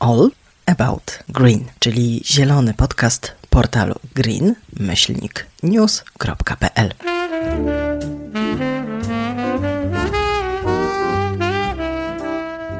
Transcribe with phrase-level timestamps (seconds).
[0.00, 0.30] All
[0.66, 4.54] About Green, czyli zielony podcast portalu green-news.pl.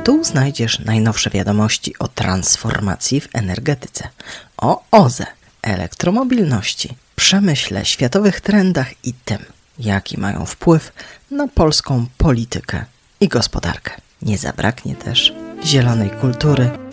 [0.05, 4.09] Tu znajdziesz najnowsze wiadomości o transformacji w energetyce,
[4.57, 5.27] o OZE,
[5.63, 9.39] elektromobilności, przemyśle, światowych trendach i tym,
[9.79, 10.93] jaki mają wpływ
[11.31, 12.85] na polską politykę
[13.21, 13.91] i gospodarkę.
[14.23, 15.33] Nie zabraknie też
[15.65, 16.90] zielonej kultury.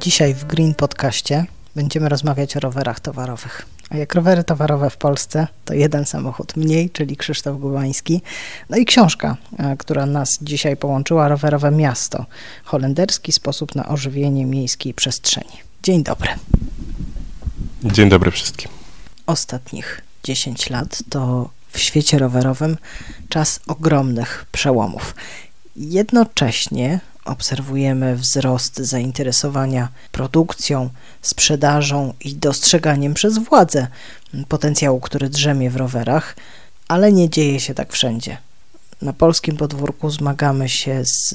[0.00, 3.66] Dzisiaj w Green Podcaście będziemy rozmawiać o rowerach towarowych.
[3.90, 8.22] A jak rowery towarowe w Polsce, to jeden samochód mniej, czyli Krzysztof Gubański.
[8.70, 12.26] No i książka, e, która nas dzisiaj połączyła, Rowerowe Miasto.
[12.64, 15.56] Holenderski sposób na ożywienie miejskiej przestrzeni.
[15.82, 16.30] Dzień dobry.
[17.84, 18.70] Dzień dobry wszystkim.
[19.26, 22.76] Ostatnich 10 lat to w świecie rowerowym
[23.28, 25.14] czas ogromnych przełomów.
[25.76, 30.90] Jednocześnie obserwujemy wzrost zainteresowania produkcją,
[31.22, 33.86] sprzedażą i dostrzeganiem przez władze
[34.48, 36.36] potencjału, który drzemie w rowerach,
[36.88, 38.38] ale nie dzieje się tak wszędzie.
[39.02, 41.34] Na polskim podwórku zmagamy się z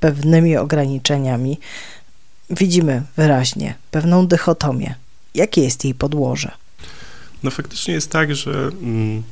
[0.00, 1.60] pewnymi ograniczeniami.
[2.50, 4.94] Widzimy wyraźnie pewną dychotomię.
[5.34, 6.50] Jakie jest jej podłoże?
[7.42, 9.22] No faktycznie jest tak, że mm,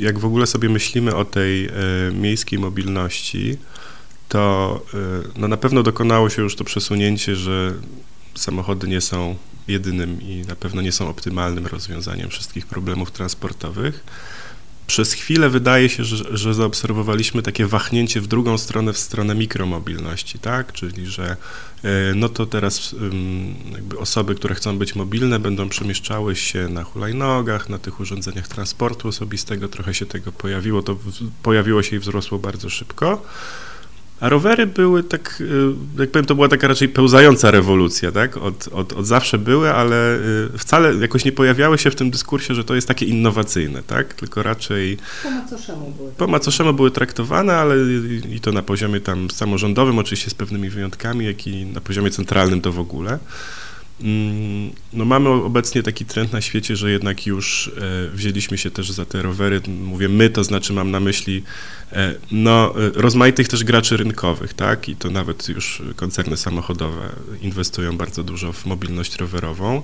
[0.00, 1.72] jak w ogóle sobie myślimy o tej e,
[2.12, 3.58] miejskiej mobilności,
[4.32, 4.98] to e,
[5.36, 7.74] no na pewno dokonało się już to przesunięcie, że
[8.34, 9.36] samochody nie są
[9.68, 14.04] jedynym i na pewno nie są optymalnym rozwiązaniem wszystkich problemów transportowych
[14.86, 20.38] przez chwilę wydaje się, że, że, zaobserwowaliśmy takie wahnięcie w drugą stronę, w stronę mikromobilności,
[20.38, 20.72] tak?
[20.72, 21.36] Czyli, że
[21.84, 22.94] e, no to teraz
[23.98, 29.68] osoby, które chcą być mobilne, będą przemieszczały się na hulajnogach, na tych urządzeniach transportu osobistego.
[29.68, 30.96] Trochę się tego pojawiło, to
[31.42, 33.22] pojawiło się i wzrosło bardzo szybko.
[34.22, 38.36] A rowery były tak, y, jak powiem, to była taka raczej pełzająca rewolucja, tak?
[38.36, 40.16] Od, od, od zawsze były, ale
[40.54, 44.14] y, wcale jakoś nie pojawiały się w tym dyskursie, że to jest takie innowacyjne, tak?
[44.14, 44.98] Tylko raczej...
[45.22, 46.12] Po macoszemu były.
[46.12, 47.76] Po macoszemu były traktowane, ale
[48.30, 52.60] i to na poziomie tam samorządowym, oczywiście z pewnymi wyjątkami, jak i na poziomie centralnym
[52.60, 53.18] to w ogóle.
[54.00, 58.90] Mm, no mamy obecnie taki trend na świecie, że jednak już e, wzięliśmy się też
[58.90, 61.42] za te rowery, mówię my, to znaczy mam na myśli
[61.92, 67.08] e, no, e, rozmaitych też graczy rynkowych, tak, i to nawet już koncerny samochodowe
[67.42, 69.82] inwestują bardzo dużo w mobilność rowerową,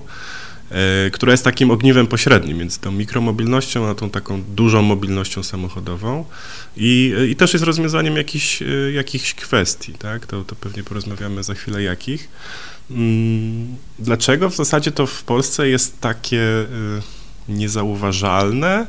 [1.11, 6.25] która jest takim ogniwem pośrednim między tą mikromobilnością a tą taką dużą mobilnością samochodową.
[6.77, 11.83] I, i też jest rozwiązaniem jakichś, jakichś kwestii, tak, to, to pewnie porozmawiamy za chwilę
[11.83, 12.29] jakich.
[12.91, 16.67] Mm, dlaczego w zasadzie to w Polsce jest takie y,
[17.49, 18.87] niezauważalne?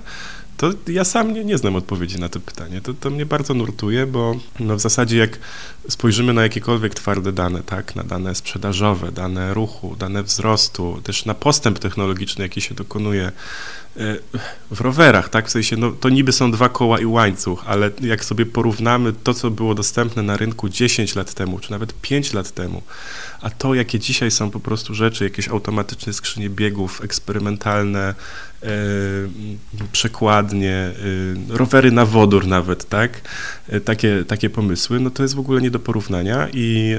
[0.56, 2.80] To ja sam nie, nie znam odpowiedzi na to pytanie.
[2.80, 5.38] To, to mnie bardzo nurtuje, bo no w zasadzie jak
[5.88, 11.34] spojrzymy na jakiekolwiek twarde dane, tak, na dane sprzedażowe, dane ruchu, dane wzrostu, też na
[11.34, 13.32] postęp technologiczny, jaki się dokonuje
[13.96, 14.16] E,
[14.70, 15.48] w rowerach, tak?
[15.48, 19.34] W sensie, no, to niby są dwa koła i łańcuch, ale jak sobie porównamy to,
[19.34, 22.82] co było dostępne na rynku 10 lat temu, czy nawet 5 lat temu,
[23.42, 28.14] a to, jakie dzisiaj są po prostu rzeczy, jakieś automatyczne skrzynie biegów, eksperymentalne
[28.62, 28.66] e,
[29.92, 30.92] przekładnie, e,
[31.48, 33.20] rowery na wodór nawet, tak?
[33.68, 36.94] E, takie, takie pomysły, no to jest w ogóle nie do porównania i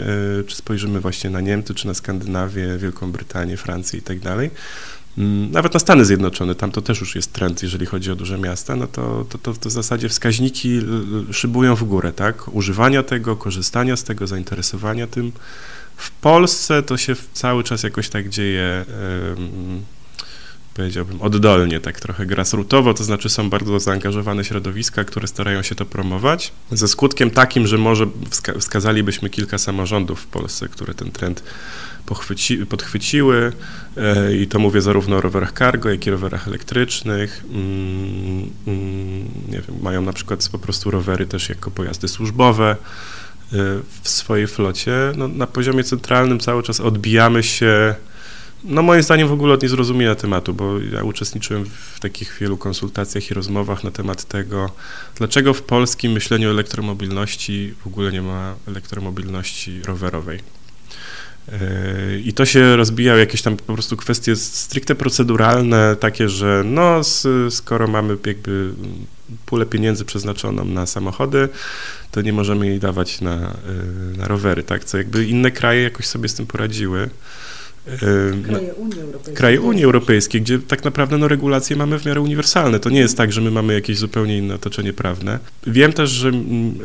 [0.47, 4.51] czy spojrzymy właśnie na Niemcy, czy na Skandynawię, Wielką Brytanię, Francję i tak dalej,
[5.17, 8.37] Mm, nawet na Stany Zjednoczone, tam to też już jest trend, jeżeli chodzi o duże
[8.37, 10.79] miasta, no to, to, to, to w zasadzie wskaźniki
[11.31, 12.47] szybują w górę, tak?
[12.55, 15.31] Używania tego, korzystania z tego, zainteresowania tym.
[16.01, 18.85] W Polsce to się cały czas jakoś tak dzieje,
[20.73, 25.85] powiedziałbym, oddolnie, tak trochę grassrootowo, to znaczy są bardzo zaangażowane środowiska, które starają się to
[25.85, 31.43] promować, ze skutkiem takim, że może wska wskazalibyśmy kilka samorządów w Polsce, które ten trend
[32.05, 33.53] pochwyci, podchwyciły
[33.97, 37.43] e, i to mówię zarówno o rowerach cargo, jak i rowerach elektrycznych.
[37.49, 42.75] Mm, mm, nie wiem, mają na przykład po prostu rowery też jako pojazdy służbowe
[44.01, 44.91] w swojej flocie.
[45.17, 47.95] No, na poziomie centralnym cały czas odbijamy się
[48.63, 53.31] no moim zdaniem w ogóle od niezrozumienia tematu, bo ja uczestniczyłem w takich wielu konsultacjach
[53.31, 54.69] i rozmowach na temat tego,
[55.15, 60.39] dlaczego w polskim myśleniu o elektromobilności w ogóle nie ma elektromobilności rowerowej.
[62.23, 67.01] I to się rozbija jakieś tam po prostu kwestie stricte proceduralne, takie, że no,
[67.49, 68.73] skoro mamy jakby
[69.45, 71.49] pulę pieniędzy przeznaczoną na samochody,
[72.11, 73.55] to nie możemy jej dawać na,
[74.13, 74.83] y, na rowery, tak?
[74.83, 77.09] Co jakby inne kraje jakoś sobie z tym poradziły.
[78.43, 79.35] Kraje Unii Europejskiej.
[79.35, 82.79] Kraje Unii Europejskiej, gdzie tak naprawdę no, regulacje mamy w miarę uniwersalne.
[82.79, 85.39] To nie jest tak, że my mamy jakieś zupełnie inne otoczenie prawne.
[85.67, 86.31] Wiem też, że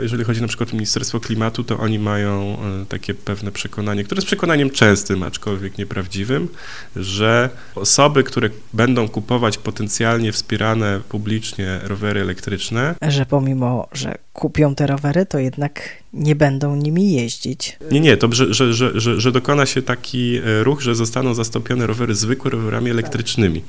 [0.00, 4.18] jeżeli chodzi na przykład o Ministerstwo Klimatu, to oni mają e, takie pewne przekonanie, które
[4.18, 6.48] jest przekonaniem częstym, aczkolwiek nieprawdziwym,
[6.96, 14.86] że osoby, które będą kupować potencjalnie wspierane publicznie rowery elektryczne, że pomimo, że kupią te
[14.86, 17.76] rowery, to jednak nie będą nimi jeździć.
[17.90, 21.86] Nie, nie, to że, że, że, że, dokona się taki e, ruch, że zostaną zastąpione
[21.86, 23.62] rowery zwykłe rowerami elektrycznymi.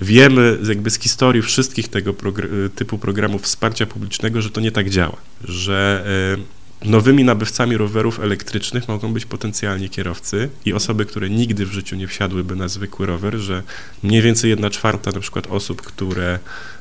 [0.00, 4.90] Wiemy jakby z historii wszystkich tego progr- typu programów wsparcia publicznego, że to nie tak
[4.90, 6.04] działa, że
[6.38, 11.96] e, Nowymi nabywcami rowerów elektrycznych mogą być potencjalnie kierowcy i osoby, które nigdy w życiu
[11.96, 13.62] nie wsiadłyby na zwykły rower, że
[14.02, 16.38] mniej więcej jedna czwarta na przykład osób, które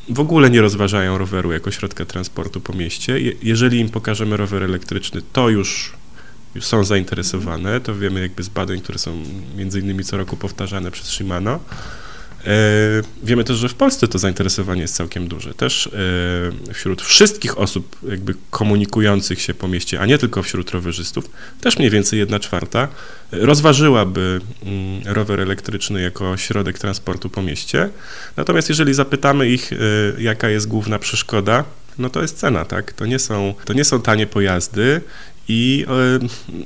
[0.09, 5.21] w ogóle nie rozważają roweru jako środka transportu po mieście, jeżeli im pokażemy rower elektryczny,
[5.33, 5.93] to już
[6.59, 9.23] są zainteresowane, to wiemy jakby z badań, które są
[9.57, 11.59] między innymi co roku powtarzane przez Shimano,
[13.23, 15.53] wiemy też, że w Polsce to zainteresowanie jest całkiem duże.
[15.53, 21.29] Też e, wśród wszystkich osób jakby komunikujących się po mieście, a nie tylko wśród rowerzystów,
[21.61, 22.87] też mniej więcej jedna czwarta
[23.31, 27.89] rozważyłaby mm, rower elektryczny jako środek transportu po mieście.
[28.37, 29.75] Natomiast jeżeli zapytamy ich, e,
[30.21, 31.63] jaka jest główna przeszkoda,
[31.97, 32.93] no to jest cena, tak?
[32.93, 35.01] To nie są, to nie są tanie pojazdy
[35.47, 35.85] i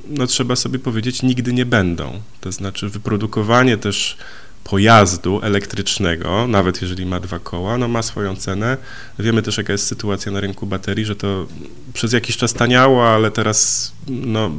[0.08, 2.20] no, trzeba sobie powiedzieć, nigdy nie będą.
[2.40, 4.16] To znaczy wyprodukowanie też
[4.64, 8.76] pojazdu elektrycznego, nawet jeżeli ma dwa koła, no ma swoją cenę.
[9.18, 11.46] Wiemy też, jaka jest sytuacja na rynku baterii, że to
[11.92, 14.50] przez jakiś czas taniało, ale teraz no,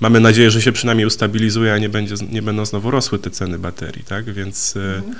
[0.00, 3.58] mamy nadzieję, że się przynajmniej ustabilizuje, a nie, będzie, nie będą znowu rosły te ceny
[3.58, 4.24] baterii, tak?
[4.32, 5.14] Więc, e, mhm.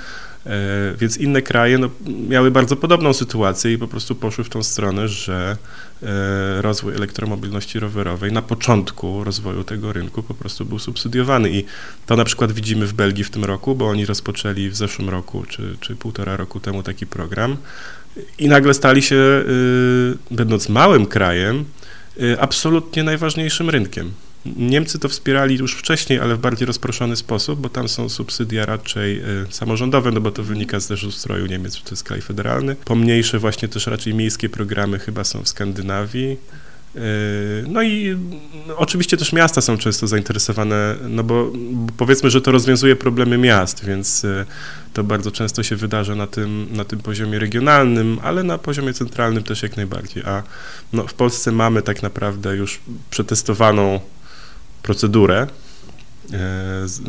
[0.47, 1.89] E, więc inne kraje no,
[2.29, 5.57] miały bardzo podobną sytuację i po prostu poszły w tą stronę, że
[6.03, 11.65] e, rozwój elektromobilności rowerowej na początku rozwoju tego rynku po prostu był subsydiowany i
[12.05, 15.43] to na przykład widzimy w Belgii w tym roku, bo oni rozpoczęli w zeszłym roku,
[15.47, 17.57] czy, czy półtora roku temu taki program
[18.39, 21.65] i nagle stali się, y, będąc małym krajem,
[22.21, 24.11] y, absolutnie najważniejszym rynkiem.
[24.55, 29.19] Niemcy to wspierali już wcześniej, ale w bardziej rozproszony sposób, bo tam są subsydia raczej
[29.19, 32.75] y, samorządowe, no bo to wynika z też ustroju Niemiec, że to jest kraj federalny.
[32.75, 36.37] Pomniejsze właśnie też raczej miejskie programy chyba są w Skandynawii.
[36.95, 37.01] Yy,
[37.67, 38.17] no i
[38.67, 41.51] no, oczywiście też miasta są często zainteresowane, no bo,
[41.97, 44.45] powiedzmy, że to rozwiązuje problemy miast, więc yy,
[44.93, 49.43] to bardzo często się wydarza na tym, na tym poziomie regionalnym, ale na poziomie centralnym
[49.43, 50.23] też jak najbardziej.
[50.23, 50.43] A
[50.93, 52.79] no, w Polsce mamy tak naprawdę już
[53.09, 53.99] przetestowaną
[54.87, 55.47] procedurę
[56.29, 56.37] yy,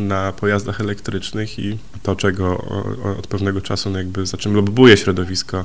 [0.03, 2.65] na pojazdach elektrycznych i to, czego
[3.19, 5.65] od pewnego czasu no jakby za czym lobbuje środowisko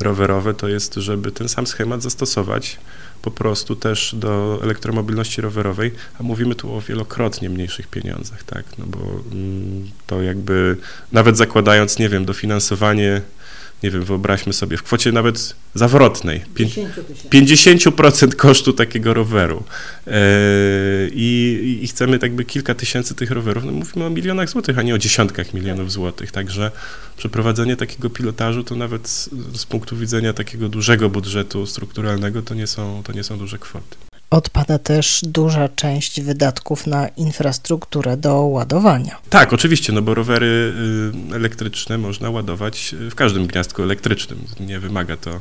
[0.00, 2.78] rowerowe, to jest, żeby ten sam schemat zastosować
[3.22, 8.84] po prostu też do elektromobilności rowerowej, a mówimy tu o wielokrotnie mniejszych pieniądzach, tak, no
[8.86, 8.98] bo
[9.32, 10.76] mm, to jakby
[11.12, 13.22] nawet zakładając, nie wiem, dofinansowanie
[13.82, 16.44] nie wiem, wyobraźmy sobie, w kwocie nawet zawrotnej,
[17.30, 19.64] 50% kosztu takiego roweru.
[20.06, 20.12] E,
[21.12, 24.82] i, i, chcemy tak by kilka tysięcy tych rowerów, no mówimy o milionach złotych, a
[24.82, 26.70] nie o dziesiątkach milionów złotych, także
[27.16, 32.66] przeprowadzenie takiego pilotażu to nawet z, z punktu widzenia takiego dużego budżetu strukturalnego to nie
[32.66, 34.09] są, to nie są duże kwoty.
[34.30, 39.18] Odpada też duża część wydatków na infrastrukturę do ładowania.
[39.30, 40.72] Tak, oczywiście, no bo rowery
[41.32, 44.44] y, elektryczne można ładować w każdym gniazdku elektrycznym.
[44.60, 45.40] Nie wymaga to y,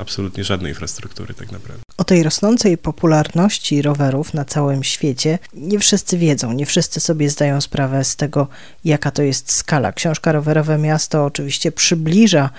[0.00, 1.82] absolutnie żadnej infrastruktury tak naprawdę.
[1.96, 7.60] O tej rosnącej popularności rowerów na całym świecie nie wszyscy wiedzą, nie wszyscy sobie zdają
[7.60, 8.48] sprawę z tego,
[8.84, 9.92] jaka to jest skala.
[9.92, 12.50] Książka Rowerowe Miasto oczywiście przybliża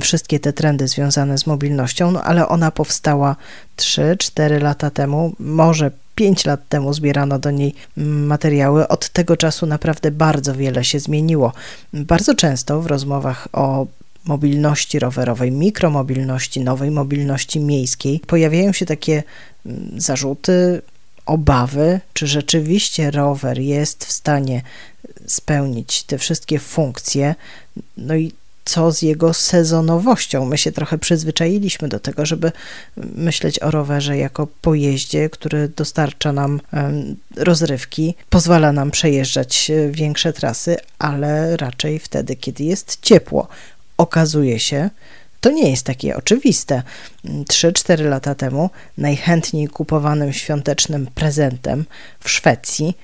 [0.00, 3.36] wszystkie te trendy związane z mobilnością, no ale ona powstała
[3.76, 8.88] 3-4 lata temu, może 5 lat temu zbierano do niej mm, materiały.
[8.88, 11.52] Od tego czasu naprawdę bardzo wiele się zmieniło.
[11.92, 13.86] Bardzo często w rozmowach o
[14.24, 19.22] mobilności rowerowej, mikromobilności, nowej mobilności miejskiej pojawiają się takie
[19.66, 20.82] mm, zarzuty,
[21.26, 24.62] obawy, czy rzeczywiście rower jest w stanie
[25.26, 27.34] spełnić te wszystkie funkcje.
[27.96, 28.32] No i
[28.68, 30.44] co z jego sezonowością.
[30.44, 32.52] My się trochę przyzwyczailiśmy do tego, żeby
[32.96, 36.60] myśleć o rowerze jako pojeździe, który dostarcza nam
[37.36, 43.48] rozrywki, pozwala nam przejeżdżać e, większe trasy, ale raczej wtedy, kiedy jest ciepło.
[43.98, 44.90] Okazuje się,
[45.40, 46.82] to nie jest takie oczywiste.
[47.24, 51.84] 3-4 lata temu najchętniej kupowanym świątecznym prezentem
[52.20, 52.96] w Szwecji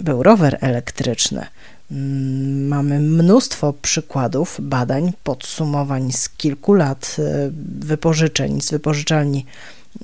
[0.00, 1.46] był rower elektryczny.
[1.90, 9.46] Mm, mamy mnóstwo przykładów, badań, podsumowań z kilku lat e, wypożyczeń z wypożyczalni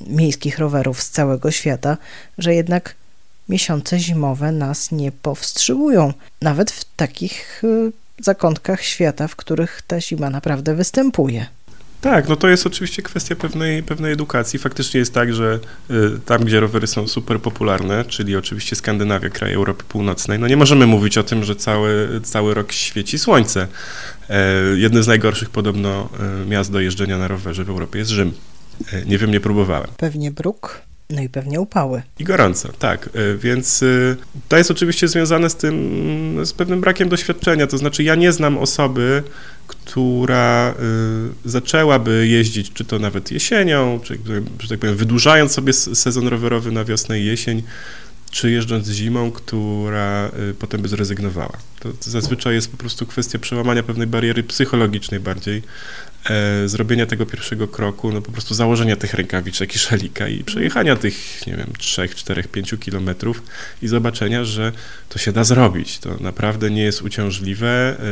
[0.06, 1.96] miejskich rowerów z całego świata,
[2.38, 2.94] że jednak
[3.49, 10.30] miesiące zimowe nas nie powstrzymują, nawet w takich y, zakątkach świata, w których ta zima
[10.30, 11.46] naprawdę występuje.
[12.00, 14.59] Tak, no to jest oczywiście kwestia pewnej, pewnej edukacji.
[14.59, 15.59] Faktycznie jest tak, że
[15.90, 20.57] y, tam, gdzie rowery są super popularne, czyli oczywiście Skandynawia, kraje Europy Północnej, no nie
[20.57, 23.69] możemy mówić o tym, że cały, cały rok świeci słońce.
[24.28, 26.09] E, jednym z najgorszych podobno
[26.42, 28.33] e, miast do jeżdżenia na rowerze w Europie jest Rzym.
[28.92, 29.88] E, nie wiem, nie próbowałem.
[29.97, 30.89] Pewnie bruk.
[31.11, 32.02] No i pewnie upały.
[32.19, 33.11] I gorąco, tak.
[33.14, 33.87] E, więc e,
[34.49, 37.67] to jest oczywiście związane z tym, z pewnym brakiem doświadczenia.
[37.67, 39.23] To znaczy, ja nie znam osoby,
[39.67, 40.83] która e,
[41.45, 44.19] zaczęłaby jeździć, czy to nawet jesienią, czy,
[44.61, 47.62] że tak powiem, wydłużając sobie sezon rowerowy na wiosnę i jesień,
[48.31, 51.57] czy jeżdżąc zimą, która potem by zrezygnowała.
[51.81, 55.62] To zazwyczaj jest po prostu kwestia przełamania pewnej bariery psychologicznej bardziej,
[56.25, 60.97] e, zrobienia tego pierwszego kroku, no po prostu założenia tych rękawiczek i szalika i przejechania
[60.97, 63.43] tych, nie wiem, 3, 4, 5 kilometrów
[63.83, 64.73] i zobaczenia, że
[65.09, 65.99] to się da zrobić.
[65.99, 68.03] To naprawdę nie jest uciążliwe e,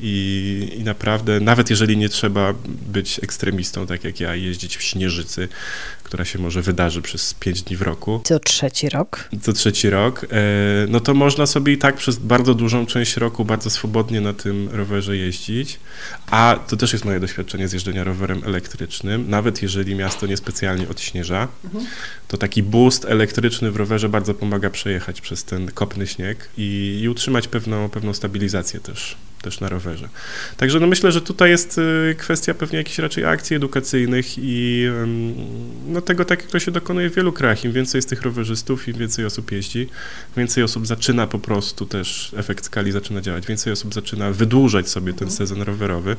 [0.00, 2.54] i, i naprawdę, nawet jeżeli nie trzeba
[2.92, 5.48] być ekstremistą, tak jak ja, jeździć w śnieżycy,
[6.08, 8.20] która się może wydarzy przez 5 dni w roku.
[8.24, 9.28] Co trzeci rok.
[9.42, 10.26] Co trzeci rok, e,
[10.88, 14.68] no to można sobie i tak przez bardzo dużą część roku bardzo swobodnie na tym
[14.72, 15.80] rowerze jeździć,
[16.30, 21.48] a to też jest moje doświadczenie z jeżdżenia rowerem elektrycznym, nawet jeżeli miasto niespecjalnie odśnieża,
[21.64, 21.86] mhm.
[22.28, 27.08] to taki boost elektryczny w rowerze bardzo pomaga przejechać przez ten kopny śnieg i, i
[27.08, 30.08] utrzymać pewną, pewną stabilizację też też na rowerze.
[30.56, 34.88] Także no myślę, że tutaj jest y, kwestia pewnie jakichś raczej akcji edukacyjnych i
[35.86, 37.64] no tego tak jak to się dokonuje w wielu krajach.
[37.64, 39.88] Im więcej jest tych rowerzystów, im więcej osób jeździ,
[40.36, 45.12] więcej osób zaczyna po prostu też, efekt skali zaczyna działać, więcej osób zaczyna wydłużać sobie
[45.12, 46.16] ten sezon rowerowy.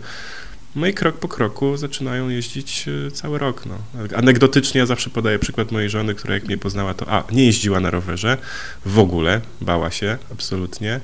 [0.76, 3.66] No i krok po kroku zaczynają jeździć y, cały rok.
[3.66, 3.78] No.
[4.16, 7.80] Anegdotycznie ja zawsze podaję przykład mojej żony, która jak mnie poznała, to a, nie jeździła
[7.80, 8.38] na rowerze
[8.86, 11.00] w ogóle, bała się absolutnie,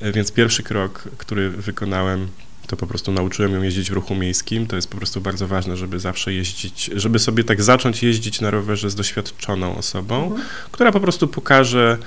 [0.00, 2.28] e, więc pierwszy krok, który wykonałem,
[2.66, 4.66] to po prostu nauczyłem ją jeździć w ruchu miejskim.
[4.66, 8.50] To jest po prostu bardzo ważne, żeby zawsze jeździć, żeby sobie tak zacząć jeździć na
[8.50, 10.42] rowerze z doświadczoną osobą, mhm.
[10.72, 11.98] która po prostu pokaże,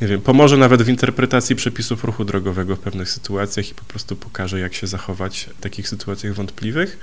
[0.00, 4.16] nie wiem, pomoże nawet w interpretacji przepisów ruchu drogowego w pewnych sytuacjach i po prostu
[4.16, 6.98] pokaże, jak się zachować w takich sytuacjach wątpliwych.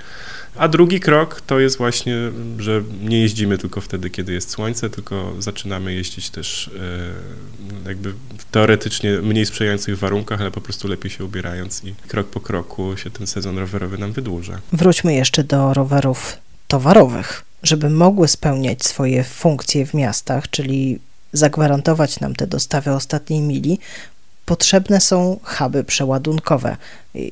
[0.56, 2.16] A drugi krok to jest właśnie,
[2.58, 6.70] że nie jeździmy tylko wtedy, kiedy jest słońce, tylko zaczynamy jeździć też
[7.84, 8.12] e, jakby
[8.50, 13.10] teoretycznie mniej sprzyjających warunkach, ale po prostu lepiej się ubierając i krok po kroku się
[13.10, 14.60] ten sezon rowerowy nam wydłuża.
[14.72, 16.36] Wróćmy jeszcze do rowerów
[16.68, 17.44] towarowych.
[17.62, 20.98] Żeby mogły spełniać swoje funkcje w miastach, czyli
[21.32, 23.78] zagwarantować nam te dostawy ostatniej mili,
[24.46, 26.76] potrzebne są huby przeładunkowe.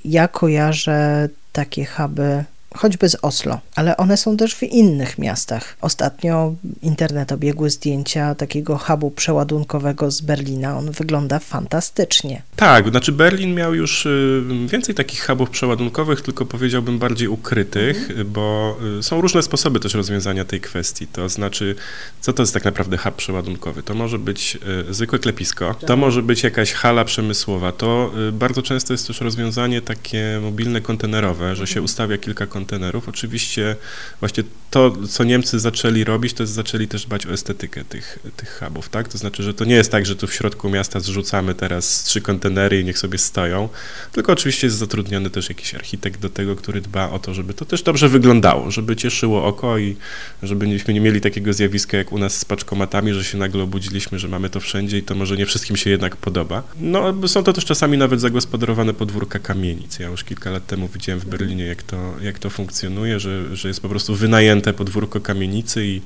[0.04, 2.44] Ja kojarzę takie huby
[2.76, 5.76] choćby z Oslo, ale one są też w innych miastach.
[5.80, 10.78] Ostatnio internet obiegły zdjęcia takiego hubu przeładunkowego z Berlina.
[10.78, 12.42] On wygląda fantastycznie.
[12.56, 18.32] Tak, znaczy Berlin miał już y, więcej takich hubów przeładunkowych, tylko powiedziałbym bardziej ukrytych, mhm.
[18.32, 21.06] bo y, są różne sposoby też rozwiązania tej kwestii.
[21.06, 21.74] To znaczy,
[22.20, 23.82] co to jest tak naprawdę hub przeładunkowy?
[23.82, 24.58] To może być
[24.90, 25.98] y, zwykłe klepisko, to tak.
[25.98, 27.72] może być jakaś hala przemysłowa.
[27.72, 31.84] To bardzo często jest też rozwiązanie takie mobilne kontenerowe, że się mhm.
[31.84, 33.08] ustawia kilka kontenerów kontenerów.
[33.08, 33.76] Oczywiście
[34.20, 38.60] właśnie to, co Niemcy zaczęli robić, to jest zaczęli też dbać o estetykę tych, tych
[38.60, 39.08] hubów, tak?
[39.08, 42.20] To znaczy, że to nie jest tak, że tu w środku miasta zrzucamy teraz trzy
[42.20, 43.68] kontenery i niech sobie stoją,
[44.12, 47.64] tylko oczywiście jest zatrudniony też jakiś architekt do tego, który dba o to, żeby to
[47.64, 49.96] też dobrze wyglądało, żeby cieszyło oko i
[50.42, 54.28] żebyśmy nie mieli takiego zjawiska jak u nas z paczkomatami, że się nagle obudziliśmy, że
[54.28, 56.62] mamy to wszędzie i to może nie wszystkim się jednak podoba.
[56.80, 59.98] No, są to też czasami nawet zagospodarowane podwórka kamienic.
[59.98, 63.68] Ja już kilka lat temu widziałem w Berlinie, jak to, jak to funkcjonuje, że, że
[63.68, 66.02] jest po prostu wynajęte podwórko kamienicy i,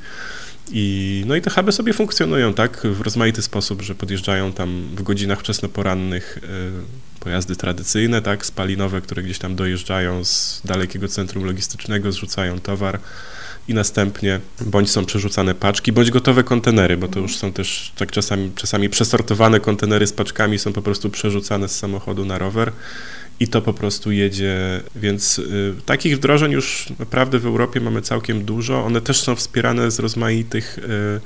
[0.73, 5.03] i, no i te huby sobie funkcjonują tak w rozmaity sposób, że podjeżdżają tam w
[5.03, 12.13] godzinach wczesnoporannych y, pojazdy tradycyjne, tak, spalinowe, które gdzieś tam dojeżdżają z dalekiego centrum logistycznego,
[12.13, 12.99] zrzucają towar
[13.69, 18.11] i następnie bądź są przerzucane paczki, bądź gotowe kontenery, bo to już są też tak
[18.11, 22.73] czasami, czasami przesortowane kontenery z paczkami są po prostu przerzucane z samochodu na rower
[23.41, 24.81] i to po prostu jedzie.
[24.97, 28.85] Więc y, takich wdrożeń już naprawdę w Europie mamy całkiem dużo.
[28.85, 31.21] One też są wspierane z rozmaitych y,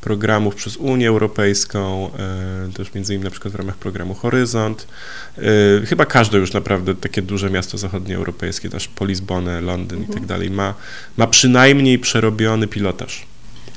[0.00, 2.10] programów przez Unię Europejską,
[2.68, 4.86] y, też między innymi na przykład w ramach programu Horyzont.
[5.82, 10.02] Y, chyba każde już naprawdę takie duże miasto zachodnioeuropejskie, też po Lizbonę, Londyn mhm.
[10.02, 10.26] i tak mhm.
[10.26, 10.74] dalej, ma,
[11.16, 13.26] ma przynajmniej przerobiony pilotaż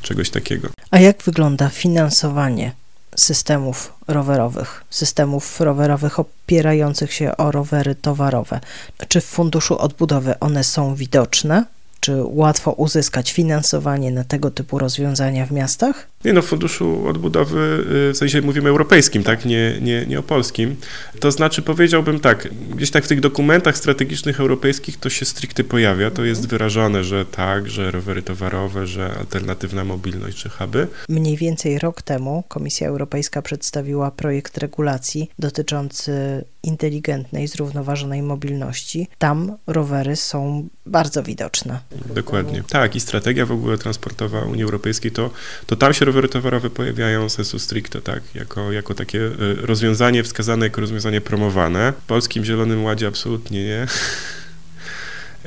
[0.02, 0.70] czegoś takiego.
[0.92, 2.72] A jak wygląda finansowanie
[3.20, 8.60] systemów rowerowych, systemów rowerowych opierających się o rowery towarowe.
[9.08, 11.66] Czy w funduszu odbudowy one są widoczne?
[12.00, 16.08] Czy łatwo uzyskać finansowanie na tego typu rozwiązania w miastach?
[16.26, 20.76] Nie no, Funduszu Odbudowy, y, w sensie mówimy europejskim, tak, nie, nie, nie o polskim.
[21.20, 26.12] To znaczy powiedziałbym tak, gdzieś tak w tych dokumentach strategicznych europejskich to się stricte pojawia,
[26.12, 30.88] to jest wyrażone, że tak, że rowery towarowe, że alternatywna mobilność, czy huby.
[31.10, 39.08] Mniej więcej rok temu Komisja Europejska przedstawiła projekt regulacji dotyczący inteligentnej, zrównoważonej mobilności.
[39.18, 41.80] Tam rowery są bardzo widoczne.
[42.16, 42.64] Dokładnie.
[42.70, 45.30] Tak, i strategia w ogóle transportowa Unii Europejskiej, to,
[45.66, 50.66] to tam się rowery towarowe pojawiają sensu stricto, tak, jako, jako takie e, rozwiązanie wskazane
[50.66, 51.94] jako rozwiązanie promowane.
[52.04, 53.88] W Polskim Zielonym Ładzie absolutnie nie.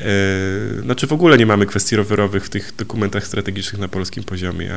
[0.03, 4.71] E, znaczy w ogóle nie mamy kwestii rowerowych w tych dokumentach strategicznych na polskim poziomie,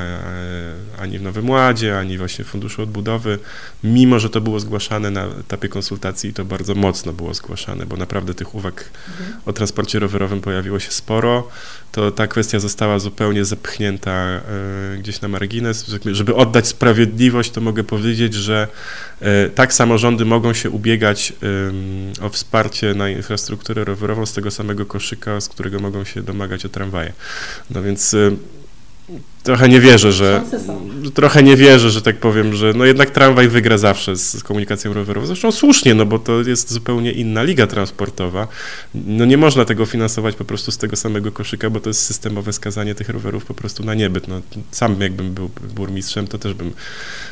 [0.99, 3.39] ani w Nowym Ładzie, ani właśnie w Funduszu Odbudowy,
[3.83, 8.33] mimo że to było zgłaszane na etapie konsultacji, to bardzo mocno było zgłaszane, bo naprawdę
[8.33, 8.89] tych uwag
[9.45, 11.47] o transporcie rowerowym pojawiło się sporo,
[11.91, 14.41] to ta kwestia została zupełnie zepchnięta e,
[14.97, 15.85] gdzieś na margines.
[16.11, 18.67] Żeby oddać sprawiedliwość, to mogę powiedzieć, że
[19.21, 21.33] e, tak samorządy mogą się ubiegać
[22.21, 26.65] o wsparcie na infrastrukturę rowerową z tego samego koszyka, koszyka, z którego mogą się domagać
[26.65, 27.13] o tramwaje.
[27.69, 28.37] No więc y,
[29.45, 30.43] trochę nie wierzę, że
[31.13, 34.93] trochę nie wierzę, że tak powiem, że no jednak tramwaj wygra zawsze z, z, komunikacją
[34.93, 35.27] rowerową.
[35.27, 38.47] Zresztą słusznie, no bo to jest zupełnie inna liga transportowa.
[38.95, 42.53] No nie można tego finansować po prostu z tego samego koszyka, bo to jest systemowe
[42.53, 44.27] skazanie tych rowerów po prostu na niebyt.
[44.27, 46.73] No, sam jakbym był burmistrzem, to też bym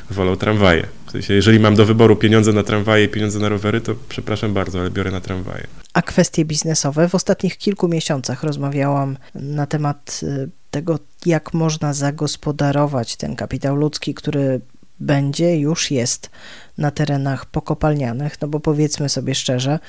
[0.10, 0.88] wolał tramwaje.
[1.08, 4.54] W sensie, jeżeli mam do wyboru pieniądze na tramwaje i pieniądze na rowery, to przepraszam
[4.54, 5.68] bardzo, ale biorę na tramwaje.
[5.94, 7.10] A kwestie biznesowe?
[7.10, 14.14] W ostatnich kilku miesiącach rozmawiałam na temat y, tego, jak można zagospodarować ten kapitał ludzki,
[14.14, 14.62] który
[15.00, 16.30] będzie, już jest
[16.78, 19.80] na terenach pokopalnianych, no bo powiedzmy sobie szczerze,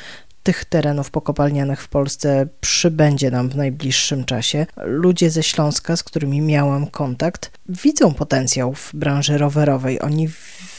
[0.43, 4.67] tych terenów pokopalnianych w Polsce przybędzie nam w najbliższym czasie.
[4.77, 10.01] Ludzie ze Śląska, z którymi miałam kontakt, widzą potencjał w branży rowerowej.
[10.01, 10.29] Oni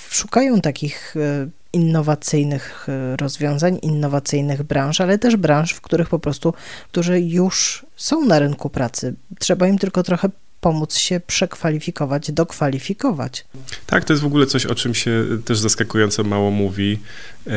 [0.09, 6.53] szukają takich e, innowacyjnych e, rozwiązań, innowacyjnych branż, ale też branż, w których po prostu,
[6.91, 9.14] którzy już są na rynku pracy.
[9.40, 10.30] Trzeba im tylko trochę
[10.66, 13.46] pomóc się przekwalifikować, dokwalifikować.
[13.86, 17.00] Tak, to jest w ogóle coś, o czym się też zaskakująco mało mówi
[17.46, 17.53] yy,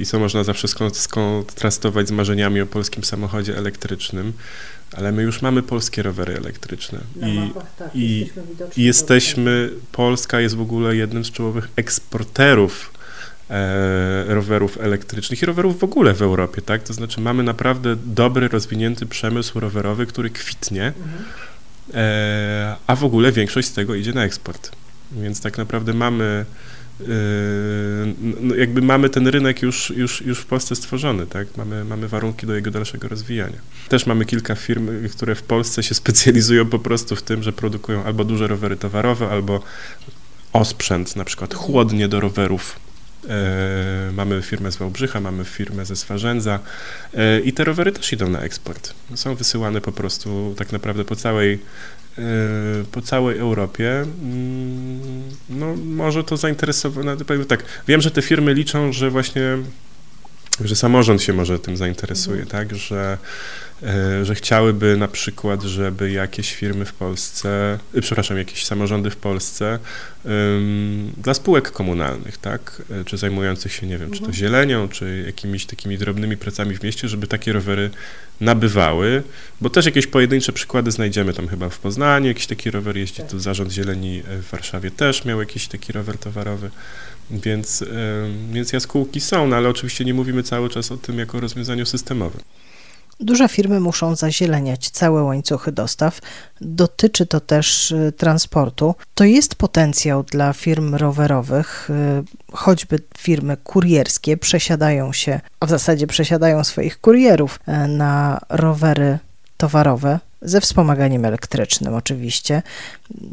[0.00, 4.32] i co można zawsze skontrastować z marzeniami o polskim samochodzie elektrycznym.
[4.92, 8.42] Ale my już mamy polskie rowery elektryczne i, mapach, tak, i, jesteśmy,
[8.76, 12.99] i jesteśmy Polska jest w ogóle jednym z czołowych eksporterów e,
[14.26, 16.82] rowerów elektrycznych i rowerów w ogóle w Europie, tak?
[16.82, 20.92] To znaczy mamy naprawdę dobry, rozwinięty przemysł rowerowy, który kwitnie,
[21.94, 24.72] e, a w ogóle większość z tego idzie na eksport.
[25.12, 26.44] Więc tak naprawdę mamy
[27.00, 27.04] e,
[28.40, 31.56] no jakby mamy ten rynek już, już, już w Polsce stworzony, tak?
[31.56, 33.58] Mamy, mamy warunki do jego dalszego rozwijania.
[33.88, 38.04] Też mamy kilka firm, które w Polsce się specjalizują po prostu w tym, że produkują
[38.04, 39.62] albo duże rowery towarowe, albo
[40.52, 42.89] osprzęt, na przykład chłodnie do rowerów E,
[44.12, 46.58] mamy firmę z Wałbrzycha, mamy firmę ze Swarzędza
[47.14, 48.94] e, i te rowery też idą na eksport.
[49.14, 51.58] Są wysyłane po prostu tak naprawdę po całej,
[52.18, 52.22] e,
[52.92, 53.92] po całej Europie.
[54.22, 59.42] Mm, no, może to zainteresować, no, powiem tak, wiem, że te firmy liczą, że właśnie,
[60.64, 62.68] że samorząd się może tym zainteresuje, mhm.
[62.68, 63.18] tak, że
[63.69, 63.69] E,
[64.22, 69.78] że chciałyby na przykład, żeby jakieś firmy w Polsce, e, przepraszam, jakieś samorządy w Polsce
[70.24, 74.34] um, dla spółek komunalnych, tak, e, czy zajmujących się, nie wiem, czy to mhm.
[74.34, 77.90] zielenią, czy jakimiś takimi drobnymi pracami w mieście, żeby takie rowery
[78.40, 79.22] nabywały,
[79.60, 83.30] bo też jakieś pojedyncze przykłady znajdziemy tam chyba w Poznaniu, jakiś taki rower jeździ, tak.
[83.30, 86.70] tu Zarząd Zieleni w Warszawie też miał jakiś taki rower towarowy,
[87.30, 87.84] więc,
[88.52, 92.40] więc jaskółki są, no ale oczywiście nie mówimy cały czas o tym jako rozwiązaniu systemowym.
[93.20, 96.20] Duże firmy muszą zazieleniać całe łańcuchy dostaw.
[96.60, 98.94] Dotyczy to też y, transportu.
[99.14, 106.06] To jest potencjał dla firm rowerowych, y, choćby firmy kurierskie przesiadają się, a w zasadzie
[106.06, 109.18] przesiadają swoich kurierów y, na rowery
[109.56, 112.62] towarowe ze wspomaganiem elektrycznym oczywiście.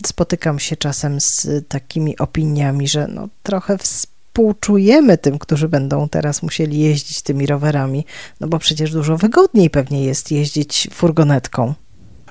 [0.06, 6.44] Spotykam się czasem z takimi opiniami, że no trochę współpracujemy współczujemy tym, którzy będą teraz
[6.44, 8.06] musieli jeździć tymi rowerami,
[8.40, 11.74] no bo przecież dużo wygodniej pewnie jest jeździć furgonetką.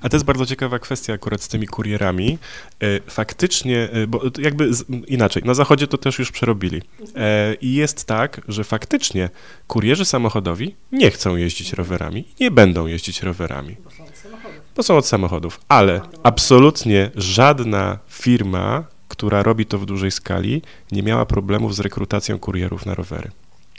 [0.02, 2.38] A to jest bardzo ciekawa kwestia akurat z tymi kurierami.
[2.82, 4.70] E, faktycznie, e, bo jakby
[5.06, 6.82] inaczej, na zachodzie to też już przerobili.
[7.16, 9.30] E, I jest tak, że faktycznie
[9.66, 13.76] kurierzy samochodowi nie chcą jeździć rowerami, nie będą jeździć rowerami.
[14.76, 21.02] Bo są od samochodów, ale absolutnie żadna firma która robi to w dużej skali, nie
[21.02, 23.31] miała problemów z rekrutacją kurierów na rowery.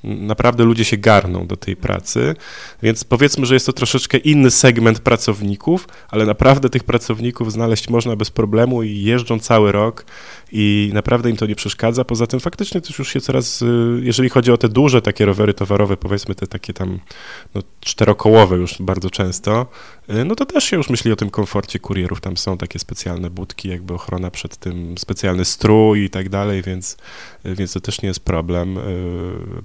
[0.03, 2.35] Naprawdę ludzie się garną do tej pracy,
[2.83, 8.15] więc powiedzmy, że jest to troszeczkę inny segment pracowników, ale naprawdę tych pracowników znaleźć można
[8.15, 10.05] bez problemu i jeżdżą cały rok
[10.51, 12.03] i naprawdę im to nie przeszkadza.
[12.03, 15.53] Poza tym faktycznie też już się coraz, y, jeżeli chodzi o te duże takie rowery
[15.53, 16.99] towarowe, powiedzmy te takie tam
[17.55, 19.65] no, czterokołowe już bardzo często,
[20.09, 22.21] y, no to też się już myśli o tym komforcie kurierów.
[22.21, 26.97] Tam są takie specjalne budki, jakby ochrona przed tym, specjalny strój i tak dalej, więc,
[27.45, 28.79] y, więc to też nie jest problem.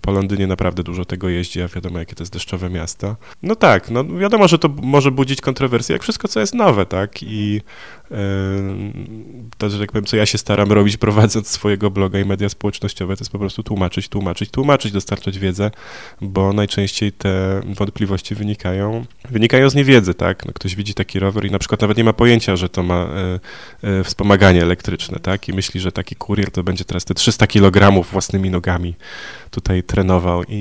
[0.00, 3.16] Po Londynie naprawdę dużo tego jeździ, a wiadomo, jakie to jest deszczowe miasto.
[3.42, 7.22] No tak, no wiadomo, że to może budzić kontrowersje, jak wszystko, co jest nowe, tak?
[7.22, 7.60] I
[9.58, 13.16] to, że tak powiem, co ja się staram robić, prowadząc swojego bloga i media społecznościowe,
[13.16, 15.70] to jest po prostu tłumaczyć, tłumaczyć, tłumaczyć, dostarczać wiedzę,
[16.20, 20.46] bo najczęściej te wątpliwości wynikają, wynikają z niewiedzy, tak?
[20.46, 22.94] No, ktoś widzi taki rower i na przykład nawet nie ma pojęcia, że to ma
[22.94, 23.40] e,
[23.82, 25.48] e, wspomaganie elektryczne, tak?
[25.48, 28.94] I myśli, że taki kurier to będzie teraz te 300 kg własnymi nogami
[29.50, 30.11] tutaj trenował
[30.48, 30.54] i,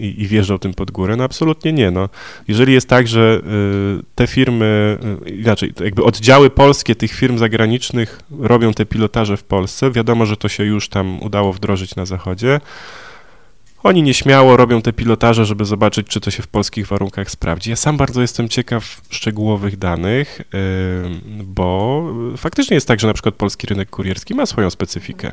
[0.00, 1.16] i, i wjeżdżał tym pod górę.
[1.16, 1.90] No absolutnie nie.
[1.90, 2.08] No.
[2.48, 3.40] Jeżeli jest tak, że
[4.00, 9.44] y, te firmy, y, inaczej, jakby oddziały polskie tych firm zagranicznych robią te pilotaże w
[9.44, 12.60] Polsce, wiadomo, że to się już tam udało wdrożyć na zachodzie,
[13.84, 17.70] oni nieśmiało robią te pilotaże, żeby zobaczyć, czy to się w polskich warunkach sprawdzi.
[17.70, 20.44] Ja sam bardzo jestem ciekaw szczegółowych danych, y,
[21.44, 22.04] bo
[22.36, 25.32] faktycznie jest tak, że na przykład polski rynek kurierski ma swoją specyfikę.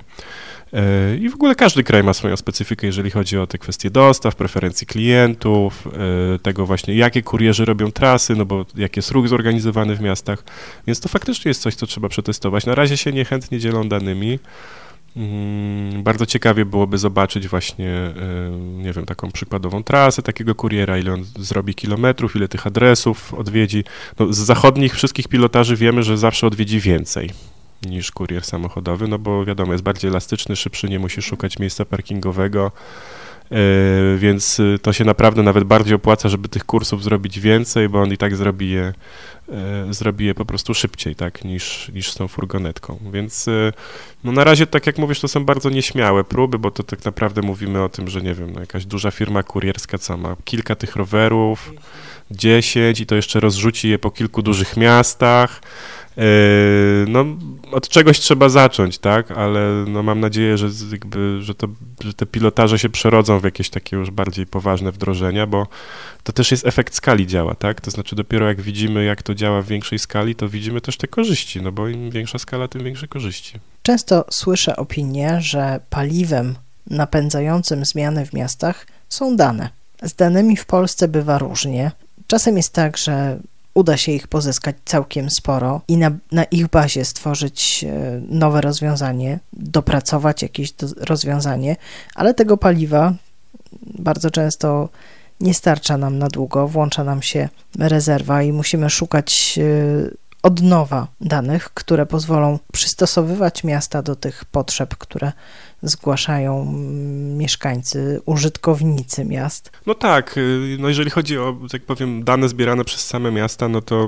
[1.21, 4.87] I w ogóle każdy kraj ma swoją specyfikę, jeżeli chodzi o te kwestie dostaw, preferencji
[4.87, 5.87] klientów,
[6.35, 10.43] e, tego właśnie, jakie kurierzy robią trasy, no bo jak jest ruch zorganizowany w miastach.
[10.87, 12.65] Więc to faktycznie jest coś, co trzeba przetestować.
[12.65, 14.39] Na razie się niechętnie dzielą danymi.
[15.17, 18.13] Mm, bardzo ciekawie byłoby zobaczyć właśnie, e,
[18.77, 23.83] nie wiem, taką przykładową trasę takiego kuriera, ile on zrobi kilometrów, ile tych adresów odwiedzi.
[24.19, 27.29] No, z zachodnich wszystkich pilotaży wiemy, że zawsze odwiedzi więcej
[27.85, 32.71] niż kurier samochodowy, no bo wiadomo, jest bardziej elastyczny, szybszy, nie musi szukać miejsca parkingowego,
[33.51, 33.57] e,
[34.17, 38.13] więc y, to się naprawdę nawet bardziej opłaca, żeby tych kursów zrobić więcej, bo on
[38.13, 38.93] i tak zrobi je,
[39.49, 42.99] e, zrobi je po prostu szybciej, tak, niż, niż z tą furgonetką.
[43.11, 43.49] Więc
[44.23, 47.41] no na razie, tak jak mówisz, to są bardzo nieśmiałe próby, bo to tak naprawdę
[47.41, 50.95] mówimy o tym, że nie wiem, no jakaś duża firma kurierska, co ma kilka tych
[50.95, 51.73] rowerów,
[52.31, 55.61] dziesięć i to jeszcze rozrzuci je po kilku dużych miastach,
[57.07, 57.25] no,
[57.71, 61.67] od czegoś trzeba zacząć, tak, ale no, mam nadzieję, że, jakby, że, to,
[62.03, 65.67] że te pilotaże się przerodzą w jakieś takie już bardziej poważne wdrożenia, bo
[66.23, 69.61] to też jest efekt skali działa, tak, to znaczy dopiero jak widzimy, jak to działa
[69.61, 73.07] w większej skali, to widzimy też te korzyści, no bo im większa skala, tym większe
[73.07, 73.59] korzyści.
[73.83, 76.55] Często słyszę opinię, że paliwem
[76.87, 79.69] napędzającym zmiany w miastach są dane.
[80.03, 81.91] Z danymi w Polsce bywa różnie.
[82.27, 83.39] Czasem jest tak, że
[83.73, 89.39] uda się ich pozyskać całkiem sporo i na, na ich bazie stworzyć e, nowe rozwiązanie,
[89.53, 91.75] dopracować jakieś do, rozwiązanie,
[92.15, 93.13] ale tego paliwa
[93.83, 94.89] bardzo często
[95.39, 101.07] nie starcza nam na długo, włącza nam się rezerwa i musimy szukać e, od nowa
[101.21, 105.31] danych, które pozwolą przystosowywać miasta do tych potrzeb, które
[105.83, 109.71] zgłaszają mm, mieszkańcy, użytkownicy miast.
[109.85, 113.81] No tak, y, no jeżeli chodzi o, tak powiem, dane zbierane przez same miasta, no
[113.81, 114.07] to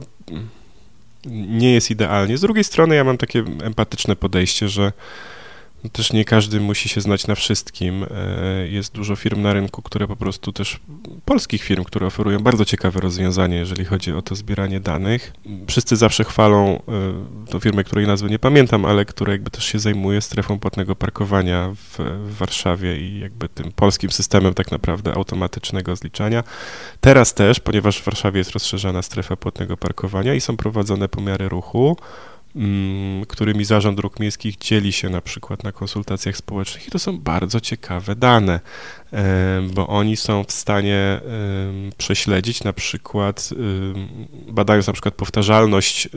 [1.25, 2.37] nie jest idealnie.
[2.37, 4.91] Z drugiej strony ja mam takie empatyczne podejście, że
[5.89, 8.03] też nie każdy musi się znać na wszystkim.
[8.03, 10.79] E, jest dużo firm na rynku, które po prostu też,
[11.25, 15.33] polskich firm, które oferują bardzo ciekawe rozwiązanie, jeżeli chodzi o to zbieranie danych.
[15.67, 16.81] Wszyscy zawsze chwalą
[17.47, 20.95] e, tą firmę, której nazwy nie pamiętam, ale która jakby też się zajmuje strefą płatnego
[20.95, 26.43] parkowania w, w Warszawie i jakby tym polskim systemem tak naprawdę automatycznego zliczania.
[27.01, 31.97] Teraz też, ponieważ w Warszawie jest rozszerzana strefa płatnego parkowania i są prowadzone pomiary ruchu,
[33.27, 36.87] którymi Zarząd Dróg Miejskich dzieli się na przykład na konsultacjach społecznych.
[36.87, 38.59] I to są bardzo ciekawe dane,
[39.73, 41.21] bo oni są w stanie
[41.97, 43.49] prześledzić na przykład,
[44.47, 46.09] badając na przykład powtarzalność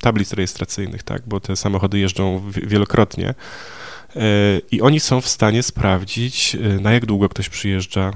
[0.00, 4.22] tablic rejestracyjnych, tak, bo te samochody jeżdżą wielokrotnie e,
[4.70, 8.12] i oni są w stanie sprawdzić, e, na jak długo ktoś przyjeżdża